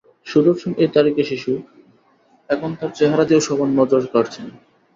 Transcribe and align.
সুদর্শন 0.27 0.71
এই 0.83 0.89
তারকা 0.93 1.23
শিশু 1.31 1.51
এখন 2.49 2.69
তাঁর 2.79 2.91
চেহারা 2.97 3.23
দিয়েও 3.27 3.45
সবার 3.47 3.69
নজর 3.79 4.01
কাড়ছেন। 4.13 4.47